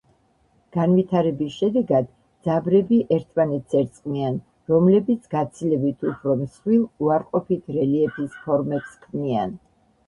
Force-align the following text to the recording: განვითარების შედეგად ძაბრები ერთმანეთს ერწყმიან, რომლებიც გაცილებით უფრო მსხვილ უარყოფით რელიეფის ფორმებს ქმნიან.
განვითარების 0.75 1.57
შედეგად 1.63 2.07
ძაბრები 2.47 2.99
ერთმანეთს 3.17 3.77
ერწყმიან, 3.83 4.41
რომლებიც 4.75 5.31
გაცილებით 5.37 6.09
უფრო 6.15 6.37
მსხვილ 6.43 6.85
უარყოფით 7.07 7.73
რელიეფის 7.79 8.35
ფორმებს 8.49 9.03
ქმნიან. 9.07 9.57